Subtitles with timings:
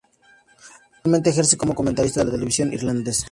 [0.95, 3.19] Actualmente ejerce como comentarista de la televisión irlandesa.